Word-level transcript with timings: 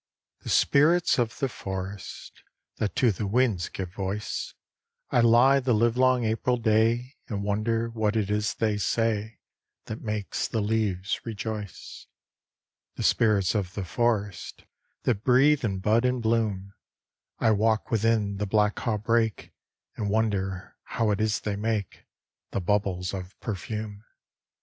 The 0.39 0.49
spirits 0.49 1.19
of 1.19 1.37
the 1.37 1.47
forest, 1.47 2.41
That 2.77 2.95
to 2.95 3.11
the 3.11 3.27
winds 3.27 3.69
give 3.69 3.93
voice 3.93 4.55
I 5.11 5.19
lie 5.21 5.59
the 5.59 5.75
livelong 5.75 6.25
April 6.25 6.57
day 6.57 7.17
And 7.27 7.43
wonder 7.43 7.87
what 7.91 8.15
it 8.15 8.31
is 8.31 8.55
they 8.55 8.77
say 8.79 9.37
That 9.85 10.01
makes 10.01 10.47
the 10.47 10.59
leaves 10.59 11.21
rejoice. 11.23 12.07
The 12.95 13.03
spirits 13.03 13.53
of 13.53 13.75
the 13.75 13.85
forest, 13.85 14.63
That 15.03 15.23
breathe 15.23 15.63
in 15.63 15.77
bud 15.77 16.03
and 16.03 16.19
bloom 16.19 16.73
I 17.37 17.51
walk 17.51 17.91
within 17.91 18.37
the 18.37 18.47
black 18.47 18.79
haw 18.79 18.97
brake 18.97 19.53
And 19.97 20.09
wonder 20.09 20.77
how 20.81 21.11
it 21.11 21.21
is 21.21 21.41
they 21.41 21.55
make 21.55 22.07
The 22.49 22.59
bubbles 22.59 23.13
of 23.13 23.39
perfume. 23.39 24.03